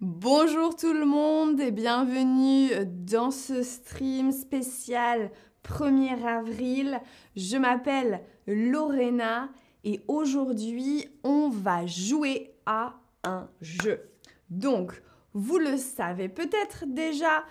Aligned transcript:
Bonjour 0.00 0.76
tout 0.76 0.92
le 0.92 1.04
monde 1.04 1.58
et 1.58 1.72
bienvenue 1.72 2.70
dans 2.86 3.32
ce 3.32 3.64
stream 3.64 4.30
spécial 4.30 5.32
1er 5.64 6.24
avril. 6.24 7.00
Je 7.34 7.56
m'appelle 7.56 8.20
Lorena 8.46 9.48
et 9.82 10.00
aujourd'hui 10.06 11.08
on 11.24 11.48
va 11.48 11.84
jouer 11.86 12.54
à 12.64 12.94
un 13.24 13.48
jeu. 13.60 14.12
Donc, 14.50 15.02
vous 15.34 15.58
le 15.58 15.76
savez 15.76 16.28
peut-être 16.28 16.84
déjà, 16.86 17.42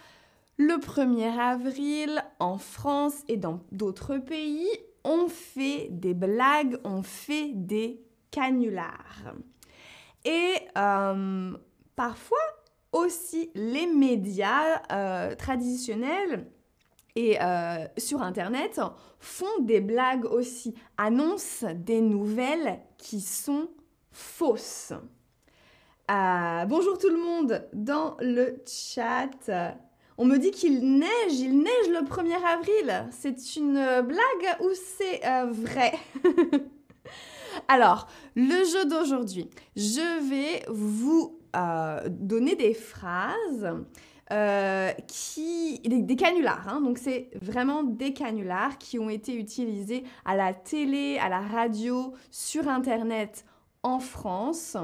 le 0.56 0.76
1er 0.76 1.38
avril 1.38 2.24
en 2.40 2.58
France 2.58 3.26
et 3.28 3.36
dans 3.36 3.60
d'autres 3.74 4.20
pays, 4.20 4.70
on 5.04 5.28
fait 5.28 5.90
des 5.92 6.14
blagues, 6.14 6.80
on 6.86 7.04
fait 7.04 7.52
des 7.54 8.02
canulars. 8.32 9.34
Et 10.24 10.54
euh, 10.78 11.52
parfois 11.98 12.38
aussi 12.94 13.52
les 13.56 13.88
médias 13.88 14.82
euh, 14.92 15.36
traditionnels 15.36 16.50
et 17.16 17.42
euh, 17.42 17.86
sur 17.98 18.22
Internet 18.22 18.80
font 19.20 19.62
des 19.62 19.82
blagues 19.82 20.26
aussi, 20.26 20.76
annoncent 20.98 21.66
des 21.74 22.00
nouvelles 22.00 22.80
qui 23.00 23.20
sont 23.20 23.68
fausses. 24.12 24.94
bonjour 26.08 26.98
tout 27.00 27.10
le 27.10 27.18
monde 27.18 27.68
dans 27.74 28.16
le 28.20 28.62
chat. 28.68 29.50
On 30.20 30.26
me 30.26 30.38
dit 30.38 30.52
qu'il 30.52 31.00
neige, 31.00 31.40
il 31.40 31.58
neige 31.58 31.90
le 31.90 32.06
1er 32.06 32.44
avril. 32.46 33.08
C'est 33.10 33.56
une 33.56 34.02
blague 34.02 34.62
ou 34.62 34.70
c'est 34.98 35.22
vrai? 35.48 35.94
Alors, 37.68 38.08
le 38.36 38.64
jeu 38.64 38.86
d'aujourd'hui, 38.86 39.50
je 39.76 40.30
vais 40.30 40.64
vous 40.70 41.37
euh, 41.58 42.08
donner 42.10 42.56
des 42.56 42.74
phrases 42.74 43.68
euh, 44.32 44.92
qui, 45.08 45.80
des, 45.80 46.16
canulars, 46.16 46.68
hein. 46.68 46.82
donc 46.82 46.98
c'est 46.98 47.30
vraiment 47.42 47.82
des 47.82 48.14
canulars 48.14 48.78
qui 48.78 49.00
ont 49.00 49.10
été 49.10 49.36
utilisés 49.36 50.04
à 50.26 50.36
la 50.36 50.54
télé, 50.54 51.18
à 51.18 51.30
la 51.30 51.40
radio, 51.40 52.14
sur 52.30 52.68
Internet 52.68 53.46
en 53.84 54.00
France. 54.00 54.78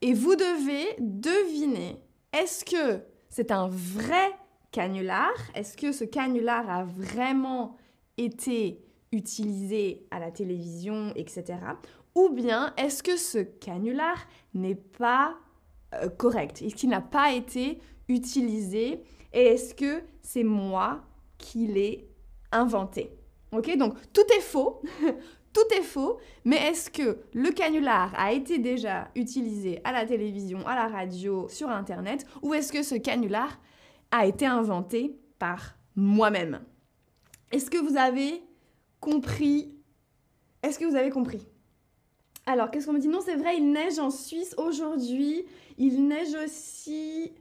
Et 0.00 0.14
vous 0.14 0.36
devez 0.36 0.86
deviner, 1.00 2.00
est-ce 2.32 2.64
que 2.64 3.02
c'est 3.28 3.50
un 3.50 3.68
vrai 3.68 4.30
canular? 4.70 5.32
Est-ce 5.54 5.76
que 5.76 5.92
ce 5.92 6.04
canular 6.04 6.70
a 6.70 6.84
vraiment 6.84 7.76
été 8.16 8.80
utilisé 9.12 10.06
à 10.10 10.18
la 10.18 10.30
télévision, 10.30 11.12
etc. 11.16 11.58
Ou 12.14 12.30
bien 12.30 12.72
est-ce 12.76 13.02
que 13.02 13.16
ce 13.16 13.38
canular 13.38 14.16
n'est 14.54 14.74
pas 14.74 15.36
euh, 15.94 16.08
correct. 16.08 16.62
Est-ce 16.62 16.74
qu'il 16.74 16.90
n'a 16.90 17.00
pas 17.00 17.32
été 17.32 17.80
utilisé 18.08 19.02
Et 19.32 19.42
est-ce 19.46 19.74
que 19.74 20.02
c'est 20.22 20.44
moi 20.44 21.02
qui 21.38 21.66
l'ai 21.66 22.08
inventé? 22.52 23.10
Ok, 23.52 23.76
donc 23.76 23.94
tout 24.12 24.26
est 24.36 24.42
faux. 24.42 24.82
tout 25.52 25.74
est 25.76 25.82
faux, 25.82 26.18
mais 26.44 26.56
est-ce 26.56 26.90
que 26.90 27.18
le 27.34 27.50
canular 27.50 28.12
a 28.16 28.32
été 28.32 28.58
déjà 28.58 29.08
utilisé 29.16 29.80
à 29.84 29.92
la 29.92 30.06
télévision, 30.06 30.64
à 30.66 30.76
la 30.76 30.86
radio, 30.86 31.48
sur 31.48 31.68
Internet, 31.68 32.24
ou 32.42 32.54
est-ce 32.54 32.72
que 32.72 32.82
ce 32.82 32.94
canular 32.94 33.58
a 34.12 34.26
été 34.26 34.46
inventé 34.46 35.18
par 35.38 35.74
moi-même? 35.96 36.60
Est-ce 37.50 37.68
que 37.70 37.78
vous 37.78 37.96
avez 37.96 38.42
compris? 39.00 39.74
Est-ce 40.62 40.78
que 40.78 40.84
vous 40.84 40.94
avez 40.94 41.10
compris? 41.10 41.46
Alors, 42.46 42.70
qu'est-ce 42.70 42.86
qu'on 42.86 42.92
me 42.92 42.98
dit? 42.98 43.08
Non, 43.08 43.20
c'est 43.24 43.36
vrai, 43.36 43.56
il 43.56 43.72
neige 43.72 43.98
en 43.98 44.10
Suisse 44.10 44.54
aujourd'hui. 44.56 45.44
Il 45.82 46.06
neige 46.08 46.34
aussi. 46.34 47.32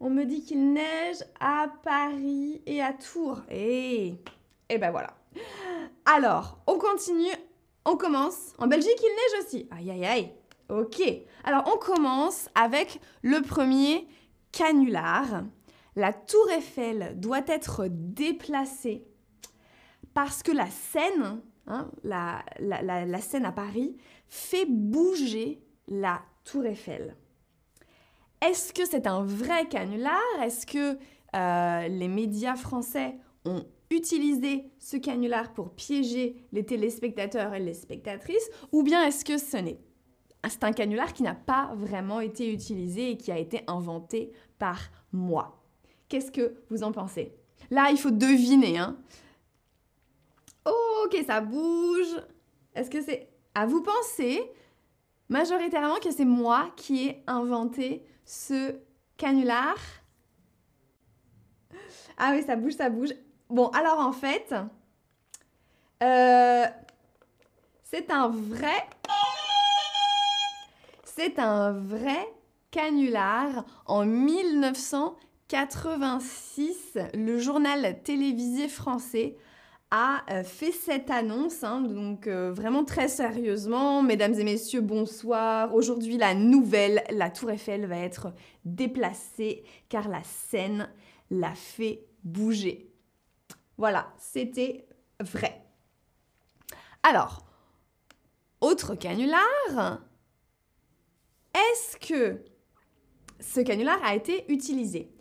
On 0.00 0.10
me 0.10 0.24
dit 0.24 0.42
qu'il 0.42 0.74
neige 0.74 1.24
à 1.40 1.72
Paris 1.82 2.60
et 2.66 2.82
à 2.82 2.92
Tours. 2.92 3.40
Et, 3.50 4.08
eh, 4.68 4.74
et 4.74 4.76
ben 4.76 4.90
voilà. 4.90 5.16
Alors, 6.04 6.58
on 6.66 6.78
continue. 6.78 7.32
On 7.86 7.96
commence. 7.96 8.52
En 8.58 8.66
Belgique, 8.66 9.00
il 9.00 9.08
neige 9.08 9.46
aussi. 9.46 9.66
Aïe, 9.70 9.90
aïe, 9.90 10.04
aïe. 10.04 10.32
Ok. 10.68 11.00
Alors, 11.42 11.64
on 11.74 11.78
commence 11.78 12.50
avec 12.54 13.00
le 13.22 13.40
premier 13.40 14.06
canular. 14.52 15.44
La 15.94 16.12
tour 16.12 16.50
Eiffel 16.50 17.18
doit 17.18 17.46
être 17.46 17.86
déplacée 17.88 19.06
parce 20.12 20.42
que 20.42 20.52
la 20.52 20.68
Seine, 20.68 21.40
hein, 21.66 21.90
la, 22.04 22.44
la, 22.60 23.02
à 23.42 23.52
Paris, 23.52 23.96
fait 24.28 24.66
bouger 24.66 25.62
la 25.88 26.20
tour 26.44 26.66
Eiffel. 26.66 27.16
Est-ce 28.40 28.72
que 28.72 28.84
c'est 28.84 29.06
un 29.06 29.24
vrai 29.24 29.66
canular? 29.68 30.20
Est-ce 30.42 30.66
que 30.66 30.98
euh, 31.34 31.88
les 31.88 32.08
médias 32.08 32.56
français 32.56 33.16
ont 33.44 33.64
utilisé 33.90 34.64
ce 34.78 34.96
canular 34.96 35.52
pour 35.52 35.70
piéger 35.70 36.36
les 36.52 36.64
téléspectateurs 36.64 37.54
et 37.54 37.60
les 37.60 37.74
spectatrices? 37.74 38.48
Ou 38.72 38.82
bien 38.82 39.04
est-ce 39.04 39.24
que 39.24 39.38
ce 39.38 39.56
n'est 39.56 39.78
c'est 40.48 40.64
un 40.64 40.72
canular 40.72 41.12
qui 41.12 41.24
n'a 41.24 41.34
pas 41.34 41.72
vraiment 41.74 42.20
été 42.20 42.52
utilisé 42.52 43.10
et 43.10 43.16
qui 43.16 43.32
a 43.32 43.38
été 43.38 43.62
inventé 43.66 44.32
par 44.58 44.78
moi? 45.12 45.62
Qu'est-ce 46.08 46.30
que 46.30 46.54
vous 46.70 46.84
en 46.84 46.92
pensez? 46.92 47.34
Là, 47.70 47.88
il 47.90 47.98
faut 47.98 48.12
deviner. 48.12 48.78
Hein 48.78 48.96
ok, 50.64 51.16
ça 51.26 51.40
bouge. 51.40 52.16
Est-ce 52.74 52.90
que 52.90 53.02
c'est 53.02 53.28
à 53.54 53.66
vous 53.66 53.82
penser 53.82 54.40
majoritairement 55.28 55.96
que 55.96 56.10
c'est 56.10 56.24
moi 56.24 56.70
qui 56.76 57.08
ai 57.08 57.22
inventé 57.26 58.06
ce 58.24 58.74
canular. 59.16 59.76
Ah 62.18 62.32
oui, 62.32 62.42
ça 62.42 62.56
bouge, 62.56 62.72
ça 62.74 62.88
bouge. 62.90 63.14
Bon, 63.48 63.68
alors 63.68 64.00
en 64.00 64.10
fait, 64.12 64.54
euh, 66.02 66.66
c'est 67.82 68.10
un 68.10 68.28
vrai... 68.28 68.86
C'est 71.04 71.38
un 71.38 71.72
vrai 71.72 72.28
canular 72.70 73.64
en 73.86 74.04
1986. 74.04 76.98
Le 77.14 77.38
journal 77.38 78.02
télévisé 78.02 78.68
français 78.68 79.38
a 79.90 80.24
euh, 80.30 80.42
fait 80.42 80.72
cette 80.72 81.10
annonce, 81.10 81.62
hein, 81.62 81.80
donc 81.80 82.26
euh, 82.26 82.52
vraiment 82.52 82.84
très 82.84 83.08
sérieusement, 83.08 84.02
mesdames 84.02 84.34
et 84.34 84.44
messieurs, 84.44 84.80
bonsoir. 84.80 85.74
Aujourd'hui, 85.74 86.16
la 86.16 86.34
nouvelle, 86.34 87.04
la 87.10 87.30
Tour 87.30 87.50
Eiffel 87.50 87.86
va 87.86 87.98
être 87.98 88.32
déplacée 88.64 89.62
car 89.88 90.08
la 90.08 90.22
scène 90.24 90.88
l'a 91.30 91.54
fait 91.54 92.04
bouger. 92.24 92.90
Voilà, 93.78 94.12
c'était 94.18 94.88
vrai. 95.20 95.62
Alors, 97.02 97.44
autre 98.60 98.96
canular, 98.96 100.00
est-ce 101.54 101.96
que 101.98 102.42
ce 103.38 103.60
canular 103.60 104.02
a 104.02 104.16
été 104.16 104.50
utilisé? 104.50 105.12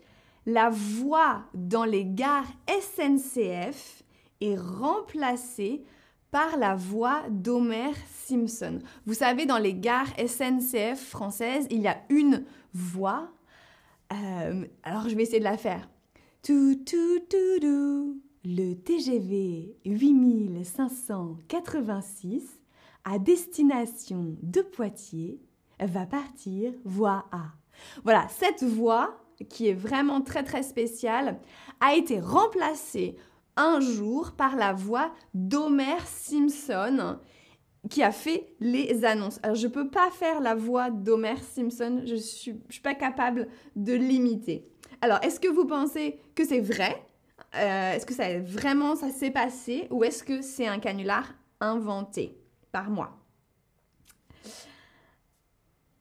La 0.48 0.70
voix 0.70 1.44
dans 1.54 1.86
les 1.86 2.06
gares 2.06 2.48
SNCF 2.68 4.05
est 4.46 4.58
remplacé 4.58 5.84
par 6.32 6.58
la 6.58 6.76
voix 6.76 7.24
d'Homer 7.30 7.92
Simpson. 8.26 8.80
Vous 9.06 9.14
savez, 9.14 9.46
dans 9.46 9.58
les 9.58 9.74
gares 9.74 10.12
SNCF 10.18 11.00
françaises, 11.00 11.66
il 11.70 11.80
y 11.82 11.88
a 11.88 12.02
une 12.10 12.44
voix. 12.74 13.30
Euh, 14.12 14.66
alors, 14.84 15.08
je 15.08 15.16
vais 15.16 15.24
essayer 15.24 15.40
de 15.40 15.46
la 15.46 15.56
faire. 15.58 15.88
Tout, 16.44 16.76
tout, 16.86 17.20
tout, 17.30 17.60
tout. 17.62 18.22
Le 18.44 18.74
TGV 18.74 19.78
8586 19.86 22.60
à 23.06 23.18
destination 23.18 24.36
de 24.42 24.60
Poitiers 24.62 25.40
va 25.80 26.06
partir 26.06 26.74
voie 26.84 27.30
A. 27.32 27.54
Voilà, 28.04 28.28
cette 28.30 28.64
voix, 28.64 29.22
qui 29.50 29.70
est 29.70 29.74
vraiment 29.74 30.22
très 30.22 30.44
très 30.44 30.64
spéciale, 30.64 31.40
a 31.80 31.96
été 31.96 32.20
remplacée 32.20 33.16
un 33.58 33.80
jour 33.80 34.34
par 34.34 34.56
la 34.56 34.74
voix 34.74 35.12
d'Homer 35.34 36.00
Simpson 36.06 37.20
qui 37.90 38.02
a 38.04 38.12
fait 38.12 38.56
les 38.60 39.06
annonces. 39.06 39.40
Alors 39.44 39.56
je 39.56 39.68
peux 39.68 39.90
pas 39.90 40.10
faire 40.12 40.40
la 40.42 40.56
voix 40.56 40.90
d'Homer 40.90 41.38
Simpson, 41.38 42.02
je 42.06 42.16
suis, 42.16 42.56
suis, 42.70 42.82
pas 42.82 42.96
capable 42.96 43.48
de 43.76 43.94
l'imiter. 43.94 44.66
Alors 45.02 45.20
est-ce 45.22 45.40
que 45.40 45.48
vous 45.48 45.66
pensez 45.66 46.20
que 46.34 46.46
c'est 46.46 46.62
vrai? 46.62 47.06
Euh, 47.56 47.94
Est-ce 47.94 48.06
que 48.06 48.14
ça 48.14 48.40
vraiment 48.40 48.96
ça 48.96 49.10
s'est 49.10 49.32
passé 49.32 49.88
ou 49.92 50.04
est-ce 50.04 50.24
que 50.24 50.42
c'est 50.42 50.68
un 50.68 50.80
canular 50.80 51.34
inventé 51.60 52.38
par 52.72 52.90
moi? 52.90 53.18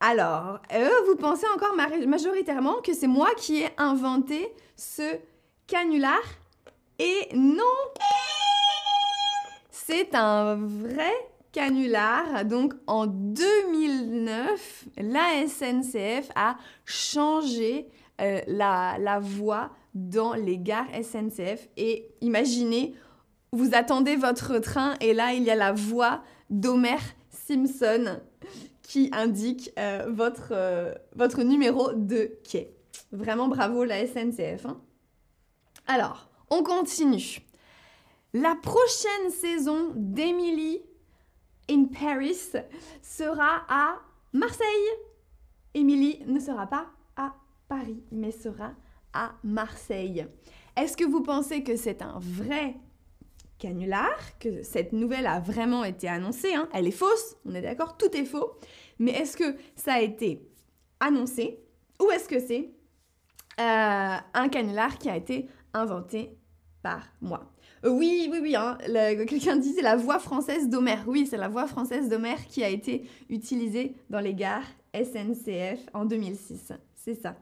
Alors, 0.01 0.61
euh, 0.75 0.91
vous 1.07 1.17
pensez 1.17 1.47
encore 1.55 1.75
majoritairement 1.77 2.83
que 2.83 2.93
c'est 2.93 3.07
moi 3.07 3.29
qui 3.39 3.63
ai 3.63 3.69
inventé 3.79 4.47
ce 4.77 5.17
canular 5.67 6.21
et 6.99 7.29
non 7.35 7.63
C'est 9.71 10.15
un 10.15 10.57
vrai 10.57 11.13
canular. 11.53 12.45
Donc 12.45 12.75
en 12.87 13.07
2009, 13.07 14.85
la 14.99 15.47
SNCF 15.47 16.31
a 16.35 16.57
changé 16.85 17.89
euh, 18.21 18.41
la, 18.47 18.97
la 18.99 19.19
voie 19.21 19.71
dans 19.95 20.35
les 20.35 20.59
gares 20.59 20.89
SNCF. 21.03 21.69
Et 21.77 22.09
imaginez, 22.21 22.95
vous 23.53 23.75
attendez 23.75 24.17
votre 24.17 24.59
train 24.59 24.95
et 25.01 25.15
là, 25.15 25.33
il 25.33 25.45
y 25.45 25.51
a 25.51 25.55
la 25.55 25.73
voix 25.73 26.23
d'Homer 26.51 26.99
Simpson 27.31 28.19
qui 28.83 29.11
indique 29.13 29.71
euh, 29.79 30.07
votre, 30.09 30.49
euh, 30.53 30.95
votre 31.15 31.43
numéro 31.43 31.93
de 31.93 32.31
quai. 32.49 32.75
Vraiment 33.13 33.49
bravo 33.49 33.85
la 33.85 34.07
SNCF. 34.07 34.67
Hein. 34.67 34.81
Alors, 35.87 36.29
on 36.51 36.63
continue. 36.63 37.41
La 38.33 38.57
prochaine 38.57 39.31
saison 39.31 39.93
d'Emily 39.95 40.83
in 41.71 41.85
Paris 41.85 42.53
sera 43.03 43.65
à 43.69 44.01
Marseille. 44.33 44.67
Emily 45.75 46.23
ne 46.27 46.41
sera 46.41 46.67
pas 46.67 46.87
à 47.17 47.35
Paris, 47.69 48.03
mais 48.11 48.33
sera 48.33 48.73
à 49.13 49.35
Marseille. 49.45 50.27
Est-ce 50.77 50.97
que 50.97 51.05
vous 51.05 51.23
pensez 51.23 51.63
que 51.63 51.77
c'est 51.77 52.03
un 52.03 52.19
vrai 52.19 52.75
canular, 53.59 54.39
que 54.41 54.63
cette 54.63 54.93
nouvelle 54.93 55.27
a 55.27 55.39
vraiment 55.41 55.85
été 55.85 56.09
annoncée 56.09 56.55
hein? 56.55 56.69
Elle 56.73 56.89
est 56.89 56.91
fausse, 56.91 57.37
on 57.45 57.55
est 57.55 57.63
d'accord, 57.63 57.97
tout 57.97 58.15
est 58.17 58.25
faux. 58.25 58.59
Mais 58.99 59.13
est-ce 59.13 59.37
que 59.37 59.57
ça 59.77 59.95
a 59.95 60.01
été 60.01 60.47
annoncé? 61.01 61.61
Ou 62.03 62.11
est-ce 62.11 62.29
que 62.29 62.41
c'est 62.41 62.71
euh, 63.61 64.17
un 64.35 64.49
canular 64.49 64.99
qui 64.99 65.09
a 65.09 65.17
été 65.17 65.49
inventé 65.75 66.39
par 66.83 67.03
moi 67.21 67.51
euh, 67.85 67.91
Oui, 67.91 68.29
oui, 68.31 68.39
oui. 68.41 68.57
Hein, 68.57 68.79
Quelqu'un 69.29 69.61
c'est 69.61 69.83
la 69.83 69.97
voix 69.97 70.19
française 70.19 70.69
d'Homère. 70.69 71.05
Oui, 71.07 71.27
c'est 71.27 71.37
la 71.37 71.49
voix 71.49 71.67
française 71.67 72.09
d'Homère 72.09 72.47
qui 72.47 72.63
a 72.65 72.69
été 72.69 73.09
utilisée 73.29 73.97
dans 74.11 74.21
les 74.21 74.35
gares 74.35 74.67
SNCF 74.95 75.81
en 75.93 76.05
2006. 76.05 76.73
C'est 76.95 77.15
ça. 77.15 77.37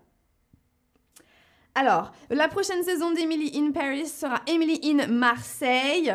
Alors, 1.74 2.12
la 2.30 2.48
prochaine 2.48 2.82
saison 2.82 3.12
d'Emily 3.12 3.52
in 3.58 3.72
Paris 3.72 4.06
sera 4.06 4.42
Emily 4.46 4.80
in 4.84 5.06
Marseille. 5.06 6.12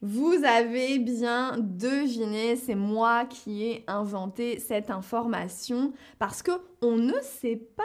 Vous 0.00 0.44
avez 0.44 1.00
bien 1.00 1.56
deviné, 1.58 2.54
c'est 2.54 2.76
moi 2.76 3.24
qui 3.24 3.64
ai 3.64 3.84
inventé 3.88 4.60
cette 4.60 4.90
information 4.90 5.92
parce 6.20 6.40
que 6.40 6.52
on 6.80 6.96
ne 6.96 7.20
sait 7.20 7.56
pas 7.56 7.82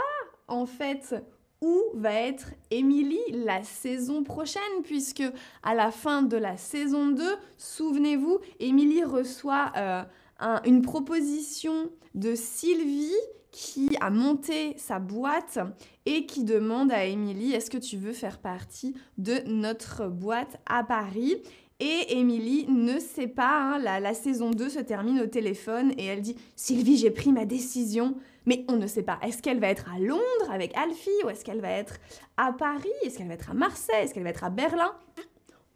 en 0.47 0.65
fait 0.65 1.15
où 1.61 1.81
va 1.93 2.13
être 2.13 2.51
Emily 2.71 3.19
la 3.31 3.63
saison 3.63 4.23
prochaine 4.23 4.61
puisque 4.83 5.23
à 5.63 5.73
la 5.73 5.91
fin 5.91 6.21
de 6.21 6.35
la 6.35 6.57
saison 6.57 7.07
2, 7.07 7.23
souvenez-vous, 7.57 8.39
Emily 8.59 9.03
reçoit 9.03 9.71
euh, 9.77 10.03
une 10.65 10.81
proposition 10.81 11.89
de 12.15 12.35
Sylvie 12.35 13.15
qui 13.51 13.95
a 14.01 14.09
monté 14.09 14.73
sa 14.77 14.99
boîte 14.99 15.59
et 16.05 16.25
qui 16.25 16.43
demande 16.43 16.91
à 16.91 17.05
Émilie 17.05 17.53
est-ce 17.53 17.69
que 17.69 17.77
tu 17.77 17.97
veux 17.97 18.11
faire 18.11 18.39
partie 18.39 18.95
de 19.17 19.41
notre 19.45 20.07
boîte 20.07 20.59
à 20.65 20.83
Paris? 20.83 21.37
Et 21.79 22.17
Émilie 22.17 22.65
ne 22.69 22.99
sait 22.99 23.27
pas, 23.27 23.75
hein, 23.75 23.79
la, 23.79 24.13
saison 24.13 24.51
2 24.51 24.69
se 24.69 24.79
termine 24.79 25.19
au 25.19 25.27
téléphone 25.27 25.91
et 25.97 26.05
elle 26.05 26.21
dit 26.21 26.37
Sylvie, 26.55 26.97
j'ai 26.97 27.11
pris 27.11 27.31
ma 27.31 27.45
décision. 27.45 28.15
Mais 28.45 28.65
on 28.67 28.75
ne 28.75 28.87
sait 28.87 29.03
pas. 29.03 29.19
Est-ce 29.21 29.41
qu'elle 29.41 29.59
va 29.59 29.69
être 29.69 29.89
à 29.89 29.99
Londres 29.99 30.51
avec 30.51 30.75
Alfie 30.75 31.09
ou 31.23 31.29
est-ce 31.29 31.45
qu'elle 31.45 31.61
va 31.61 31.69
être 31.69 31.95
à 32.35 32.51
Paris? 32.51 32.89
Est-ce 33.03 33.17
qu'elle 33.17 33.29
va 33.29 33.35
être 33.35 33.51
à 33.51 33.53
Marseille? 33.53 34.03
Est-ce 34.03 34.13
qu'elle 34.13 34.23
va 34.23 34.31
être 34.31 34.43
à 34.43 34.49
Berlin? 34.49 34.93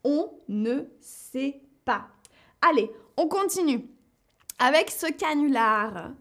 On 0.04 0.30
ne 0.50 0.82
sait 1.00 1.62
pas. 1.86 2.08
Allez, 2.62 2.92
on 3.16 3.28
continue 3.28 3.86
avec 4.60 4.92
ce 4.92 5.12
canular. 5.12 6.12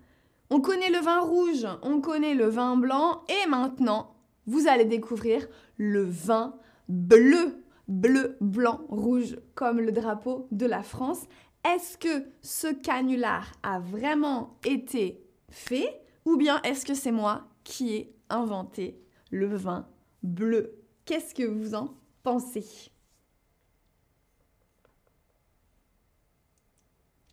On 0.51 0.61
connaît 0.61 0.91
le 0.91 0.99
vin 0.99 1.21
rouge, 1.21 1.67
on 1.83 2.01
connaît 2.01 2.35
le 2.35 2.47
vin 2.47 2.77
blanc 2.77 3.25
et 3.29 3.49
maintenant, 3.49 4.15
vous 4.47 4.69
allez 4.69 4.85
découvrir 4.85 5.49
le 5.77 6.05
vin 6.05 6.55
bleu. 6.89 7.65
Bleu, 7.89 8.37
blanc, 8.41 8.81
rouge, 8.89 9.39
comme 9.55 9.81
le 9.81 9.93
drapeau 9.93 10.49
de 10.51 10.67
la 10.67 10.83
France. 10.83 11.25
Est-ce 11.65 11.99
que 11.99 12.27
ce 12.43 12.73
canular 12.73 13.53
a 13.63 13.79
vraiment 13.79 14.59
été 14.65 15.25
fait 15.49 16.01
ou 16.25 16.37
bien 16.37 16.61
est-ce 16.63 16.85
que 16.85 16.95
c'est 16.95 17.13
moi 17.13 17.47
qui 17.65 17.95
ai 17.95 18.17
inventé 18.29 19.01
le 19.31 19.47
vin 19.55 19.89
bleu? 20.23 20.83
Qu'est-ce 21.05 21.35
que 21.35 21.45
vous 21.45 21.75
en 21.75 21.95
pensez? 22.23 22.91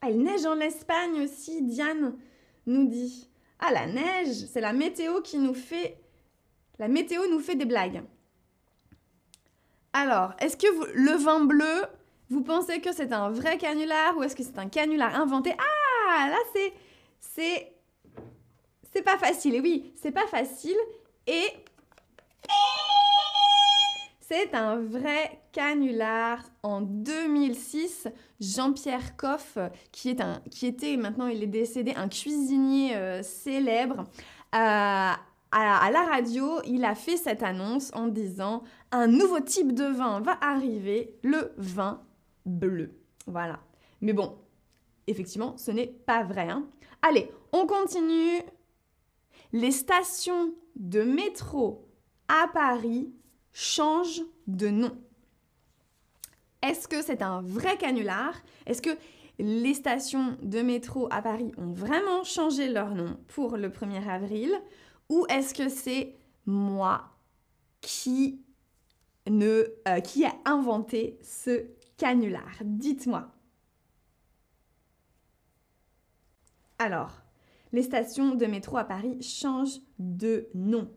Ah, 0.02 0.10
il 0.10 0.22
neige 0.22 0.46
en 0.46 0.60
Espagne 0.60 1.22
aussi, 1.22 1.62
Diane 1.64 2.16
nous 2.66 2.88
dit. 2.88 3.30
Ah, 3.60 3.72
la 3.72 3.88
neige, 3.88 4.46
c'est 4.48 4.62
la 4.62 4.74
météo 4.74 5.22
qui 5.22 5.38
nous 5.38 5.54
fait... 5.54 5.98
La 6.78 6.88
météo 6.88 7.22
nous 7.30 7.40
fait 7.40 7.56
des 7.56 7.66
blagues. 7.66 8.04
Alors, 9.94 10.34
est-ce 10.40 10.58
que 10.58 10.68
le 10.96 11.16
vin 11.18 11.46
bleu, 11.46 11.86
vous 12.30 12.42
pensez 12.42 12.82
que 12.82 12.92
c'est 12.92 13.14
un 13.14 13.30
vrai 13.30 13.58
canular 13.60 14.18
ou 14.18 14.24
est-ce 14.24 14.36
que 14.36 14.44
c'est 14.44 14.58
un 14.58 14.68
canular 14.68 15.16
inventé? 15.16 15.56
Ah, 15.58 16.30
là, 16.30 16.38
c'est... 16.54 16.74
C'est... 17.20 17.70
C'est 18.92 19.04
pas 19.04 19.18
facile. 19.18 19.56
Et 19.56 19.62
oui, 19.62 19.94
c'est 19.96 20.12
pas 20.12 20.28
facile. 20.28 20.78
Et... 21.28 21.46
C'est 24.20 24.56
un 24.56 24.78
vrai 24.78 25.42
canular. 25.52 26.40
En 26.64 26.82
2006, 26.82 28.08
Jean-Pierre 28.40 29.16
Coff, 29.16 29.60
qui, 29.92 30.10
est 30.10 30.22
un, 30.22 30.42
qui 30.50 30.66
était, 30.66 30.98
maintenant 30.98 31.28
il 31.28 31.44
est 31.44 31.48
décédé, 31.48 31.94
un 31.96 32.08
cuisinier 32.08 32.96
euh, 32.96 33.22
célèbre, 33.22 34.06
à, 34.52 35.20
à, 35.52 35.92
la 35.92 36.04
radio, 36.04 36.62
il 36.66 36.84
a 36.84 36.96
fait 36.96 37.18
cette 37.18 37.44
annonce 37.44 37.92
en 37.94 38.08
disant 38.08 38.64
un 38.94 39.08
nouveau 39.08 39.40
type 39.40 39.74
de 39.74 39.86
vin 39.86 40.22
va 40.22 40.38
arriver, 40.40 41.18
le 41.24 41.52
vin 41.58 42.02
bleu. 42.46 42.92
Voilà. 43.26 43.60
Mais 44.02 44.14
bon, 44.14 44.38
effectivement, 45.08 45.58
ce 45.58 45.72
n'est 45.72 45.88
pas 45.88 46.24
vrai. 46.24 46.48
Hein. 46.50 46.68
Allez, 47.02 47.30
on 47.52 47.66
continue. 47.66 48.42
Les 49.52 49.72
stations 49.72 50.54
de 50.76 51.02
métro 51.02 51.90
à 52.28 52.48
Paris 52.54 53.12
change 53.52 54.22
de 54.48 54.70
nom. 54.70 54.96
Est-ce 56.62 56.88
que 56.88 57.02
c'est 57.02 57.22
un 57.22 57.42
vrai 57.42 57.78
canular? 57.78 58.36
Est-ce 58.68 58.82
que 58.82 58.96
les 59.40 59.74
stations 59.74 60.38
de 60.44 60.62
métro 60.62 61.08
à 61.12 61.22
Paris 61.22 61.52
ont 61.58 61.74
vraiment 61.74 62.24
changé 62.24 62.70
leur 62.70 62.94
nom 62.94 63.18
pour 63.28 63.58
le 63.58 63.70
1er 63.70 64.08
avril? 64.08 64.52
Ou 65.10 65.26
est-ce 65.30 65.54
que 65.54 65.68
c'est 65.68 66.16
moi 66.46 67.10
qui, 67.82 68.43
euh, 69.30 70.00
qui 70.02 70.26
a 70.26 70.34
inventé 70.46 71.18
ce 71.22 71.66
canular? 71.98 72.58
Dites-moi. 72.62 73.30
Alors, 76.80 77.22
les 77.72 77.84
stations 77.84 78.36
de 78.36 78.46
métro 78.46 78.78
à 78.78 78.84
Paris 78.84 79.22
changent 79.22 79.80
de 80.00 80.48
nom. 80.54 80.90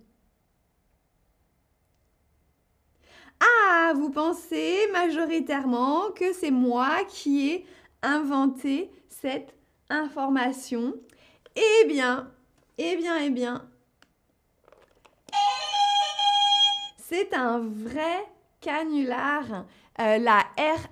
Ah, 3.41 3.93
vous 3.95 4.11
pensez 4.11 4.89
majoritairement 4.93 6.11
que 6.11 6.33
c'est 6.33 6.51
moi 6.51 7.05
qui 7.09 7.51
ai 7.51 7.67
inventé 8.03 8.91
cette 9.09 9.55
information? 9.89 10.95
Eh 11.55 11.87
bien, 11.87 12.33
eh 12.79 12.97
bien, 12.97 13.19
eh 13.19 13.31
bien, 13.31 13.69
c'est 17.09 17.35
un 17.35 17.61
vrai 17.61 18.27
canular. 18.61 19.67
Euh, 20.01 20.19
la 20.19 20.45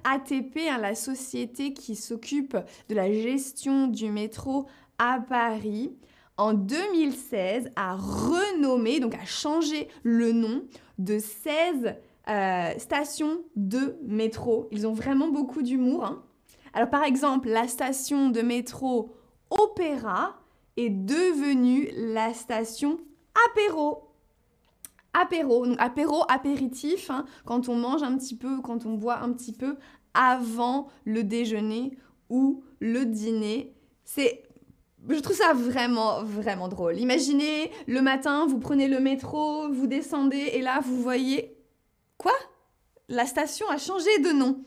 RATP, 0.04 0.58
hein, 0.70 0.78
la 0.78 0.94
société 0.94 1.74
qui 1.74 1.96
s'occupe 1.96 2.56
de 2.88 2.94
la 2.94 3.12
gestion 3.12 3.88
du 3.88 4.10
métro 4.10 4.66
à 4.98 5.18
Paris, 5.28 5.92
en 6.36 6.54
2016 6.54 7.70
a 7.76 7.96
renommé, 7.96 9.00
donc 9.00 9.14
a 9.14 9.24
changé 9.24 9.88
le 10.02 10.32
nom 10.32 10.62
de 10.98 11.18
16 11.18 11.94
euh, 12.28 12.78
station 12.78 13.40
de 13.56 13.96
métro. 14.02 14.68
Ils 14.70 14.86
ont 14.86 14.94
vraiment 14.94 15.28
beaucoup 15.28 15.62
d'humour. 15.62 16.04
Hein. 16.04 16.22
Alors 16.72 16.90
par 16.90 17.04
exemple, 17.04 17.48
la 17.48 17.68
station 17.68 18.30
de 18.30 18.40
métro 18.40 19.14
Opéra 19.50 20.38
est 20.76 20.90
devenue 20.90 21.90
la 21.94 22.32
station 22.34 22.98
Apéro. 23.50 24.03
Apéro, 25.14 25.66
apéro, 25.78 26.24
apéritif, 26.28 27.10
hein, 27.10 27.24
quand 27.44 27.68
on 27.68 27.76
mange 27.76 28.02
un 28.02 28.16
petit 28.18 28.36
peu, 28.36 28.60
quand 28.60 28.84
on 28.84 28.94
boit 28.94 29.20
un 29.20 29.32
petit 29.32 29.52
peu 29.52 29.76
avant 30.12 30.88
le 31.04 31.22
déjeuner 31.24 31.96
ou 32.28 32.64
le 32.80 33.04
dîner. 33.04 33.74
C'est 34.04 34.42
je 35.08 35.20
trouve 35.20 35.36
ça 35.36 35.52
vraiment, 35.52 36.22
vraiment 36.24 36.68
drôle. 36.68 36.98
Imaginez, 36.98 37.70
le 37.86 38.00
matin, 38.00 38.46
vous 38.46 38.58
prenez 38.58 38.88
le 38.88 39.00
métro, 39.00 39.70
vous 39.70 39.86
descendez 39.86 40.50
et 40.54 40.62
là, 40.62 40.80
vous 40.82 41.00
voyez 41.00 41.58
Quoi? 42.16 42.32
La 43.08 43.26
station 43.26 43.68
a 43.68 43.76
changé 43.76 44.18
de 44.20 44.30
nom. 44.30 44.64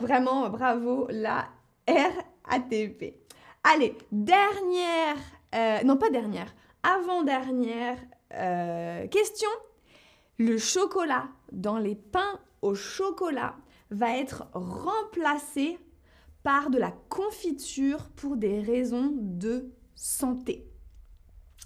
Vraiment, 0.00 0.48
bravo, 0.50 1.06
la 1.10 1.46
RATP. 1.86 3.14
Allez, 3.62 3.96
dernière, 4.10 5.16
euh, 5.54 5.82
non 5.84 5.96
pas 5.96 6.10
dernière, 6.10 6.52
avant-dernière 6.82 7.98
euh, 8.34 9.06
question. 9.08 9.48
Le 10.38 10.58
chocolat 10.58 11.28
dans 11.52 11.78
les 11.78 11.94
pains 11.94 12.40
au 12.62 12.74
chocolat 12.74 13.56
va 13.90 14.16
être 14.16 14.48
remplacé 14.54 15.78
par 16.42 16.70
de 16.70 16.78
la 16.78 16.92
confiture 17.08 18.08
pour 18.16 18.36
des 18.36 18.60
raisons 18.60 19.12
de 19.16 19.70
santé. 19.94 20.66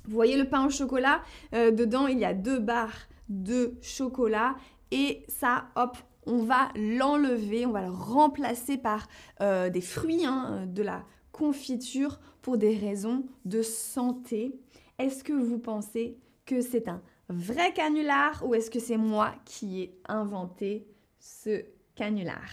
Vous 0.05 0.15
voyez 0.15 0.37
le 0.37 0.49
pain 0.49 0.67
au 0.67 0.71
chocolat? 0.71 1.23
Euh, 1.55 1.71
Dedans, 1.71 2.07
il 2.07 2.19
y 2.19 2.25
a 2.25 2.35
deux 2.35 2.59
barres 2.59 3.09
de 3.29 3.75
chocolat 3.81 4.57
et 4.91 5.25
ça, 5.29 5.69
hop, 5.75 5.97
on 6.27 6.43
va 6.43 6.69
l'enlever, 6.77 7.67
on 7.67 7.73
va 7.73 7.83
le 7.83 7.91
remplacer 7.91 8.77
par 8.77 9.09
euh, 9.41 9.71
des 9.71 9.81
fruits, 9.81 10.25
hein, 10.25 10.67
de 10.67 10.83
la 10.83 11.05
confiture 11.33 12.21
pour 12.43 12.59
des 12.59 12.77
raisons 12.77 13.27
de 13.45 13.63
santé. 13.63 14.59
Est-ce 14.99 15.25
que 15.25 15.33
vous 15.33 15.59
pensez 15.59 16.19
que 16.47 16.63
c'est 16.63 16.89
un 16.89 17.03
vrai 17.29 17.73
canular 17.73 18.43
ou 18.47 18.55
est-ce 18.55 18.71
que 18.71 18.79
c'est 18.79 18.97
moi 18.97 19.35
qui 19.45 19.83
ai 19.83 19.99
inventé 20.09 20.87
ce 21.19 21.65
canular? 21.95 22.49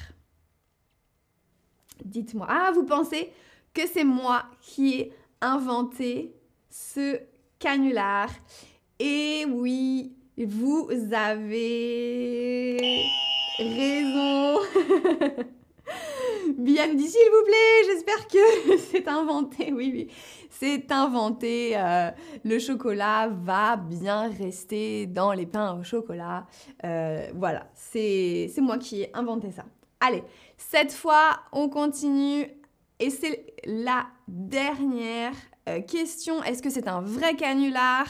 Dites-moi. 2.03 2.47
Ah, 2.49 2.71
vous 2.73 2.83
pensez 2.85 3.31
que 3.73 3.87
c'est 3.87 4.03
moi 4.03 4.45
qui 4.61 4.95
ai 4.95 5.13
inventé 5.41 6.35
ce 6.69 7.19
canular? 7.59 8.29
Et 8.99 9.45
oui, 9.47 10.15
vous 10.37 10.89
avez 11.11 12.77
raison. 13.57 14.59
Bien 16.73 16.91
dit, 16.91 17.07
s'il 17.07 17.29
vous 17.29 17.45
plaît, 17.45 17.83
j'espère 17.85 18.27
que 18.27 18.77
c'est 18.91 19.07
inventé. 19.07 19.71
Oui, 19.71 19.91
oui, 19.93 20.07
c'est 20.49 20.91
inventé. 20.91 21.73
Euh, 21.77 22.09
le 22.43 22.57
chocolat 22.57 23.27
va 23.27 23.75
bien 23.75 24.27
rester 24.27 25.05
dans 25.05 25.33
les 25.33 25.45
pains 25.45 25.77
au 25.79 25.83
chocolat. 25.83 26.47
Euh, 26.83 27.27
voilà, 27.35 27.69
c'est 27.75 28.49
moi 28.57 28.79
qui 28.79 29.03
ai 29.03 29.11
inventé 29.15 29.51
ça. 29.51 29.65
Allez, 29.99 30.23
cette 30.57 30.91
fois, 30.91 31.41
on 31.51 31.69
continue. 31.69 32.47
Et 32.99 33.11
c'est 33.11 33.53
la 33.65 34.07
dernière 34.27 35.35
euh, 35.69 35.79
question. 35.81 36.41
Est-ce 36.41 36.63
que 36.63 36.71
c'est 36.71 36.87
un 36.87 37.01
vrai 37.01 37.35
canular 37.35 38.07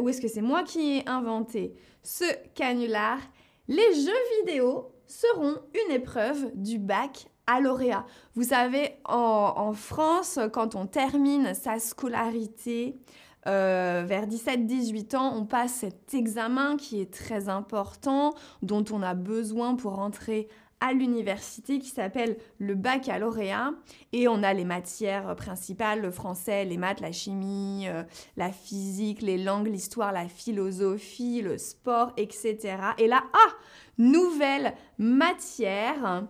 ou 0.00 0.08
est-ce 0.08 0.20
que 0.20 0.28
c'est 0.28 0.42
moi 0.42 0.64
qui 0.64 0.96
ai 0.96 1.08
inventé 1.08 1.76
ce 2.02 2.24
canular? 2.56 3.18
Les 3.68 3.94
jeux 3.94 4.40
vidéo 4.40 4.92
seront 5.06 5.54
une 5.86 5.92
épreuve 5.92 6.50
du 6.56 6.80
bac 6.80 7.28
à 7.46 7.60
lauréat. 7.60 8.04
Vous 8.34 8.44
savez, 8.44 8.96
en, 9.04 9.72
France, 9.72 10.38
quand 10.52 10.74
on 10.74 10.86
termine 10.86 11.54
sa 11.54 11.78
scolarité, 11.78 12.96
euh, 13.46 14.04
vers 14.06 14.26
17-18 14.26 15.16
ans, 15.16 15.32
on 15.36 15.46
passe 15.46 15.74
cet 15.74 16.14
examen 16.14 16.76
qui 16.76 17.00
est 17.00 17.12
très 17.12 17.48
important, 17.48 18.34
dont 18.62 18.84
on 18.90 19.02
a 19.02 19.14
besoin 19.14 19.76
pour 19.76 20.00
entrer 20.00 20.48
à 20.80 20.92
l'université 20.92 21.78
qui 21.78 21.88
s'appelle 21.88 22.36
le 22.58 22.74
baccalauréat 22.74 23.72
et 24.12 24.28
on 24.28 24.42
a 24.42 24.52
les 24.52 24.64
matières 24.64 25.34
principales, 25.34 26.02
le 26.02 26.10
français, 26.10 26.64
les 26.64 26.76
maths, 26.76 27.00
la 27.00 27.12
chimie, 27.12 27.88
euh, 27.88 28.02
la 28.36 28.52
physique, 28.52 29.22
les 29.22 29.38
langues, 29.38 29.68
l'histoire, 29.68 30.12
la 30.12 30.28
philosophie, 30.28 31.40
le 31.40 31.56
sport, 31.56 32.12
etc. 32.16 32.76
Et 32.98 33.06
là, 33.06 33.24
ah, 33.32 33.52
nouvelle 33.96 34.74
matière, 34.98 36.26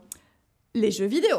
les 0.76 0.90
jeux 0.90 1.06
vidéo. 1.06 1.38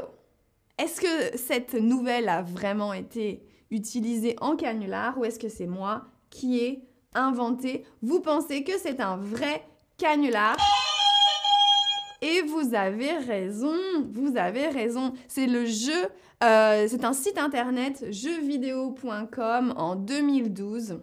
Est-ce 0.79 0.99
que 0.99 1.37
cette 1.37 1.75
nouvelle 1.75 2.27
a 2.27 2.41
vraiment 2.41 2.91
été 2.91 3.43
utilisée 3.69 4.35
en 4.41 4.55
canular 4.55 5.17
ou 5.17 5.25
est-ce 5.25 5.39
que 5.39 5.47
c'est 5.47 5.67
moi 5.67 6.05
qui 6.29 6.59
ai 6.59 6.83
inventé? 7.13 7.85
Vous 8.01 8.19
pensez 8.19 8.63
que 8.63 8.77
c'est 8.79 8.99
un 8.99 9.15
vrai 9.15 9.63
canular? 9.97 10.57
Et 12.23 12.41
vous 12.41 12.73
avez 12.73 13.11
raison, 13.11 13.75
vous 14.11 14.37
avez 14.37 14.69
raison. 14.69 15.13
C'est 15.27 15.45
le 15.45 15.65
jeu, 15.65 16.07
euh, 16.43 16.87
c'est 16.89 17.05
un 17.05 17.13
site 17.13 17.37
internet 17.37 18.05
jeuxvideo.com 18.09 19.75
en 19.77 19.95
2012 19.95 20.99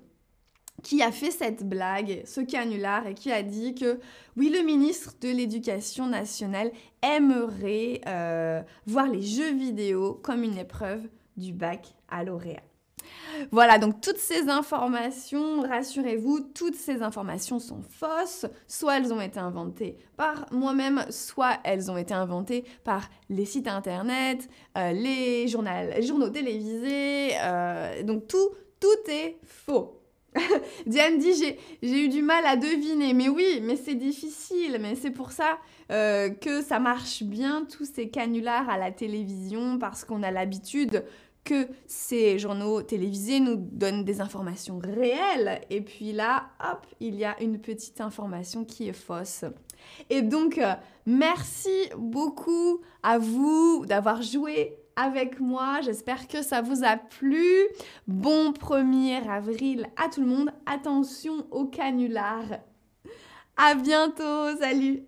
qui 0.84 1.02
a 1.02 1.10
fait 1.10 1.32
cette 1.32 1.68
blague, 1.68 2.22
ce 2.26 2.40
canular, 2.40 3.08
et 3.08 3.14
qui 3.14 3.32
a 3.32 3.42
dit 3.42 3.74
que 3.74 3.98
oui, 4.36 4.50
le 4.50 4.62
ministre 4.62 5.14
de 5.20 5.28
l'Éducation 5.28 6.06
nationale 6.06 6.70
aimerait 7.02 8.02
euh, 8.06 8.62
voir 8.86 9.08
les 9.08 9.22
jeux 9.22 9.52
vidéo 9.52 10.20
comme 10.22 10.44
une 10.44 10.58
épreuve 10.58 11.00
du 11.36 11.52
bac 11.52 11.94
à 12.08 12.22
lauréat. 12.22 12.62
Voilà, 13.50 13.78
donc 13.78 14.00
toutes 14.00 14.18
ces 14.18 14.48
informations, 14.48 15.62
rassurez-vous, 15.62 16.40
toutes 16.54 16.76
ces 16.76 17.02
informations 17.02 17.58
sont 17.58 17.82
fausses. 17.82 18.46
Soit 18.68 18.98
elles 18.98 19.12
ont 19.12 19.20
été 19.20 19.40
inventées 19.40 19.96
par 20.16 20.46
moi-même, 20.52 21.04
soit 21.10 21.58
elles 21.64 21.90
ont 21.90 21.96
été 21.96 22.14
inventées 22.14 22.64
par 22.84 23.08
les 23.28 23.44
sites 23.44 23.68
internet, 23.68 24.48
euh, 24.78 24.92
les, 24.92 25.48
journaux 25.48 26.30
télévisés. 26.30 27.32
Euh, 27.40 28.02
donc 28.02 28.26
tout, 28.28 28.50
tout 28.80 29.10
est 29.10 29.38
faux. 29.42 30.03
Diane 30.86 31.18
dit 31.18 31.32
j'ai 31.82 32.04
eu 32.04 32.08
du 32.08 32.22
mal 32.22 32.44
à 32.46 32.56
deviner, 32.56 33.14
mais 33.14 33.28
oui, 33.28 33.60
mais 33.62 33.76
c'est 33.76 33.94
difficile, 33.94 34.78
mais 34.80 34.94
c'est 34.94 35.10
pour 35.10 35.32
ça 35.32 35.58
euh, 35.90 36.30
que 36.30 36.62
ça 36.62 36.78
marche 36.80 37.22
bien 37.22 37.64
tous 37.64 37.84
ces 37.84 38.08
canulars 38.08 38.68
à 38.68 38.78
la 38.78 38.90
télévision 38.90 39.78
parce 39.78 40.04
qu'on 40.04 40.22
a 40.22 40.30
l'habitude 40.30 41.04
que 41.44 41.68
ces 41.86 42.38
journaux 42.38 42.82
télévisés 42.82 43.38
nous 43.38 43.56
donnent 43.56 44.04
des 44.04 44.22
informations 44.22 44.78
réelles. 44.78 45.60
Et 45.68 45.82
puis 45.82 46.12
là, 46.12 46.48
hop, 46.58 46.86
il 47.00 47.16
y 47.16 47.24
a 47.24 47.40
une 47.42 47.60
petite 47.60 48.00
information 48.00 48.64
qui 48.64 48.88
est 48.88 48.94
fausse. 48.94 49.44
Et 50.08 50.22
donc, 50.22 50.56
euh, 50.56 50.72
merci 51.04 51.90
beaucoup 51.98 52.80
à 53.02 53.18
vous 53.18 53.84
d'avoir 53.86 54.22
joué 54.22 54.78
avec 54.96 55.40
moi. 55.40 55.80
J'espère 55.82 56.28
que 56.28 56.42
ça 56.42 56.62
vous 56.62 56.84
a 56.84 56.96
plu. 56.96 57.46
Bon 58.06 58.52
1er 58.52 59.28
avril 59.28 59.86
à 59.96 60.08
tout 60.08 60.20
le 60.20 60.26
monde. 60.26 60.50
Attention 60.66 61.46
au 61.50 61.66
canular. 61.66 62.44
À 63.56 63.74
bientôt. 63.74 64.56
Salut. 64.58 65.04